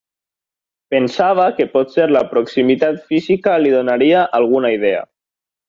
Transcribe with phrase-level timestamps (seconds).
[0.95, 5.09] Pensava que potser la proximitat física li donaria alguna idea.